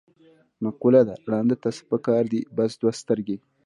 [0.63, 3.37] مقوله ده: ړانده ته څه په کار دي، بس دوه سترګې.